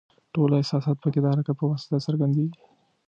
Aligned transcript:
ټول 0.33 0.49
احساسات 0.53 0.97
پکې 1.03 1.19
د 1.21 1.25
حرکت 1.33 1.55
په 1.59 1.65
واسطه 1.71 1.95
څرګندیږي. 2.05 2.57